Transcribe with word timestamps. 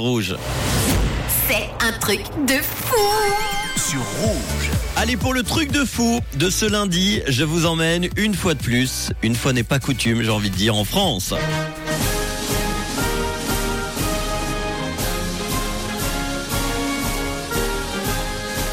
Rouge. 0.00 0.36
C'est 1.48 1.68
un 1.84 1.90
truc 1.98 2.20
de 2.46 2.54
fou 2.62 2.94
sur 3.76 3.98
rouge. 4.22 4.70
Allez, 4.94 5.16
pour 5.16 5.34
le 5.34 5.42
truc 5.42 5.72
de 5.72 5.84
fou 5.84 6.20
de 6.36 6.50
ce 6.50 6.66
lundi, 6.66 7.20
je 7.26 7.42
vous 7.42 7.66
emmène 7.66 8.08
une 8.16 8.34
fois 8.34 8.54
de 8.54 8.60
plus, 8.60 9.10
une 9.24 9.34
fois 9.34 9.52
n'est 9.52 9.64
pas 9.64 9.80
coutume, 9.80 10.22
j'ai 10.22 10.30
envie 10.30 10.50
de 10.50 10.54
dire, 10.54 10.76
en 10.76 10.84
France. 10.84 11.34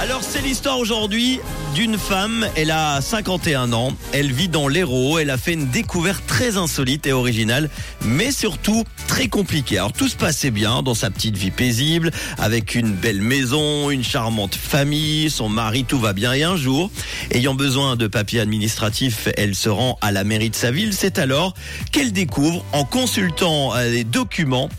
Alors 0.06 0.22
c'est 0.22 0.44
l'histoire 0.44 0.78
aujourd'hui 0.78 1.40
d'une 1.74 1.98
femme, 1.98 2.48
elle 2.56 2.70
a 2.70 3.02
51 3.02 3.74
ans, 3.74 3.92
elle 4.14 4.32
vit 4.32 4.50
dans 4.50 4.68
l'Hérault, 4.68 5.18
elle 5.18 5.32
a 5.32 5.38
fait 5.38 5.54
une 5.54 5.68
découverte 5.70 6.24
très 6.28 6.58
insolite 6.58 7.08
et 7.08 7.12
originale, 7.12 7.72
mais 8.04 8.32
surtout 8.32 8.84
très 9.08 9.30
compliquée. 9.30 9.80
Alors 9.80 9.94
tout 9.94 10.08
se 10.08 10.16
passait 10.16 10.52
bien 10.52 10.84
dans 10.84 10.94
sa 10.94 11.10
petite 11.10 11.36
vie 11.36 11.50
paisible, 11.50 12.12
avec 12.38 12.76
une 12.76 12.92
belle 12.92 13.20
maison, 13.20 13.90
une 13.90 14.04
charmante 14.04 14.54
famille, 14.54 15.32
son 15.32 15.50
mari, 15.50 15.86
tout 15.86 16.00
va 16.00 16.14
bien. 16.14 16.34
Et 16.34 16.44
un 16.44 16.56
jour, 16.56 16.92
ayant 17.32 17.56
besoin 17.56 17.96
de 17.96 18.06
papiers 18.06 18.42
administratifs, 18.42 19.28
elle 19.38 19.56
se 19.56 19.70
rend 19.70 19.98
à 20.02 20.12
la 20.12 20.24
mairie 20.24 20.52
de 20.52 20.56
sa 20.56 20.70
ville. 20.70 20.94
C'est 20.94 21.18
alors 21.18 21.56
qu'elle 21.92 22.14
découvre, 22.14 22.64
en 22.74 22.86
consultant 22.86 23.74
euh, 23.74 23.90
les 23.90 24.04
documents, 24.04 24.70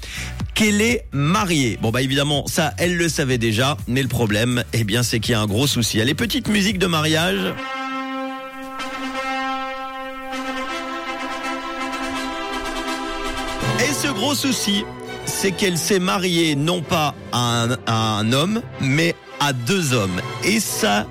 qu'elle 0.57 0.81
est 0.81 1.05
mariée. 1.13 1.79
Bon 1.81 1.91
bah 1.91 2.03
évidemment 2.03 2.47
ça 2.47 2.73
elle 2.79 2.97
le 2.97 3.09
savait 3.09 3.39
déjà, 3.39 3.77
mais 3.87 4.03
le 4.03 4.09
problème 4.09 4.65
eh 4.73 4.83
bien 4.83 5.05
c'est 5.05 5.21
qu'il 5.21 5.33
y 5.33 5.35
a 5.35 5.41
un 5.41 5.47
gros 5.47 5.69
souci. 5.69 6.03
Les 6.03 6.15
petites 6.15 6.49
musiques 6.49 6.79
de 6.79 6.87
mariage. 6.87 7.55
Et 13.81 13.93
ce 13.93 14.09
gros 14.09 14.35
souci, 14.35 14.85
c'est 15.27 15.53
qu'elle 15.53 15.77
s'est 15.77 15.99
mariée 15.99 16.57
non 16.57 16.81
pas 16.81 17.15
à 17.33 17.67
un 17.87 18.33
homme, 18.33 18.63
mais 18.81 19.15
à 19.41 19.53
deux 19.53 19.93
hommes. 19.93 20.23
Et 20.43 20.61
ça, 20.61 21.07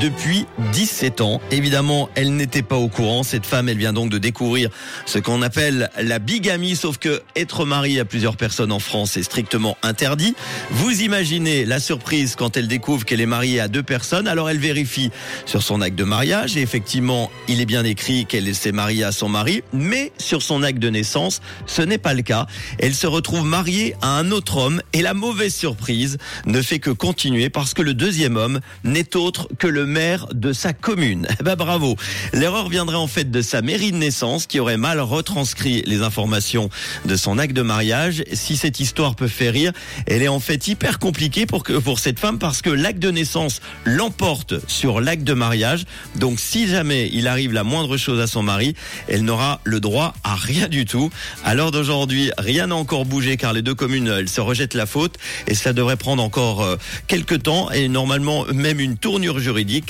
depuis 0.00 0.46
17 0.72 1.20
ans. 1.20 1.40
Évidemment, 1.50 2.08
elle 2.14 2.34
n'était 2.34 2.62
pas 2.62 2.76
au 2.76 2.88
courant. 2.88 3.22
Cette 3.22 3.46
femme, 3.46 3.68
elle 3.68 3.78
vient 3.78 3.92
donc 3.92 4.10
de 4.10 4.18
découvrir 4.18 4.70
ce 5.06 5.18
qu'on 5.18 5.42
appelle 5.42 5.90
la 6.00 6.18
bigamie, 6.18 6.76
sauf 6.76 6.98
que 6.98 7.22
être 7.36 7.64
marié 7.64 8.00
à 8.00 8.04
plusieurs 8.04 8.36
personnes 8.36 8.72
en 8.72 8.78
France 8.78 9.16
est 9.16 9.22
strictement 9.22 9.76
interdit. 9.82 10.34
Vous 10.70 11.02
imaginez 11.02 11.64
la 11.64 11.80
surprise 11.80 12.34
quand 12.36 12.56
elle 12.56 12.68
découvre 12.68 13.04
qu'elle 13.04 13.20
est 13.20 13.26
mariée 13.26 13.60
à 13.60 13.68
deux 13.68 13.82
personnes. 13.82 14.28
Alors 14.28 14.50
elle 14.50 14.58
vérifie 14.58 15.10
sur 15.46 15.62
son 15.62 15.80
acte 15.80 15.96
de 15.96 16.04
mariage 16.04 16.56
et 16.56 16.62
effectivement, 16.62 17.30
il 17.48 17.60
est 17.60 17.66
bien 17.66 17.84
écrit 17.84 18.26
qu'elle 18.26 18.52
s'est 18.54 18.72
mariée 18.72 19.04
à 19.04 19.12
son 19.12 19.28
mari, 19.28 19.62
mais 19.72 20.12
sur 20.18 20.42
son 20.42 20.62
acte 20.62 20.78
de 20.78 20.90
naissance, 20.90 21.40
ce 21.66 21.82
n'est 21.82 21.98
pas 21.98 22.14
le 22.14 22.22
cas. 22.22 22.46
Elle 22.78 22.94
se 22.94 23.06
retrouve 23.06 23.44
mariée 23.44 23.94
à 24.02 24.18
un 24.18 24.30
autre 24.30 24.56
homme 24.56 24.82
et 24.92 25.02
la 25.02 25.14
mauvaise 25.14 25.54
surprise 25.54 26.18
ne 26.46 26.62
fait 26.62 26.78
que 26.78 26.90
continuer 26.90 27.50
parce 27.50 27.74
que 27.74 27.82
le 27.82 27.94
deuxième 27.94 28.36
homme 28.36 28.60
n'est 28.82 29.16
autre 29.16 29.48
que 29.58 29.66
le 29.66 29.83
maire 29.86 30.26
de 30.32 30.52
sa 30.52 30.72
commune. 30.72 31.26
Bah 31.44 31.56
bravo. 31.56 31.96
L'erreur 32.32 32.70
viendrait 32.70 32.96
en 32.96 33.06
fait 33.06 33.30
de 33.30 33.42
sa 33.42 33.60
mairie 33.60 33.92
de 33.92 33.98
naissance 33.98 34.46
qui 34.46 34.60
aurait 34.60 34.78
mal 34.78 34.98
retranscrit 35.00 35.82
les 35.84 36.00
informations 36.00 36.70
de 37.04 37.16
son 37.16 37.38
acte 37.38 37.54
de 37.54 37.60
mariage. 37.60 38.24
Si 38.32 38.56
cette 38.56 38.80
histoire 38.80 39.14
peut 39.14 39.28
faire 39.28 39.52
rire, 39.52 39.72
elle 40.06 40.22
est 40.22 40.28
en 40.28 40.40
fait 40.40 40.66
hyper 40.68 40.98
compliquée 40.98 41.44
pour 41.44 41.62
pour 41.62 41.98
cette 41.98 42.18
femme 42.18 42.38
parce 42.38 42.62
que 42.62 42.70
l'acte 42.70 42.98
de 42.98 43.10
naissance 43.10 43.60
l'emporte 43.84 44.54
sur 44.68 45.00
l'acte 45.00 45.24
de 45.24 45.34
mariage. 45.34 45.84
Donc 46.16 46.40
si 46.40 46.66
jamais 46.66 47.10
il 47.12 47.28
arrive 47.28 47.52
la 47.52 47.64
moindre 47.64 47.96
chose 47.96 48.20
à 48.20 48.26
son 48.26 48.42
mari, 48.42 48.74
elle 49.08 49.24
n'aura 49.24 49.60
le 49.64 49.80
droit 49.80 50.14
à 50.24 50.34
rien 50.34 50.68
du 50.68 50.84
tout. 50.86 51.10
À 51.44 51.54
l'heure 51.54 51.70
d'aujourd'hui, 51.70 52.30
rien 52.38 52.68
n'a 52.68 52.76
encore 52.76 53.04
bougé 53.04 53.36
car 53.36 53.52
les 53.52 53.62
deux 53.62 53.74
communes 53.74 54.08
elles 54.08 54.28
se 54.28 54.40
rejettent 54.40 54.74
la 54.74 54.86
faute 54.86 55.18
et 55.46 55.54
ça 55.54 55.72
devrait 55.72 55.96
prendre 55.96 56.22
encore 56.22 56.62
euh, 56.62 56.76
quelques 57.06 57.42
temps 57.42 57.70
et 57.70 57.88
normalement 57.88 58.44
même 58.52 58.80
une 58.80 58.96
tournure 58.96 59.40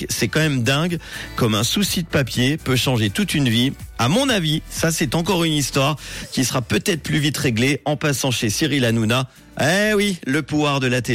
c'est 0.09 0.29
quand 0.29 0.41
même 0.41 0.63
dingue 0.63 0.99
comme 1.37 1.55
un 1.55 1.65
souci 1.65 2.03
de 2.03 2.09
papier 2.09 2.57
peut 2.57 2.77
changer 2.77 3.11
toute 3.11 3.35
une 3.35 3.49
vie. 3.49 3.73
À 3.99 4.09
mon 4.09 4.29
avis, 4.29 4.63
ça 4.69 4.91
c'est 4.91 5.15
encore 5.15 5.45
une 5.45 5.53
histoire 5.53 5.97
qui 6.33 6.45
sera 6.45 6.63
peut-être 6.63 7.03
plus 7.03 7.19
vite 7.19 7.39
réglée 7.39 7.81
en 7.85 7.97
passant 7.97 8.31
chez 8.31 8.51
Cyril 8.51 8.85
Hanouna. 8.85 9.29
Eh 9.61 9.95
oui, 9.95 10.19
le 10.27 10.43
pouvoir 10.43 10.81
de 10.81 10.89
la 10.89 11.01
télé. 11.01 11.13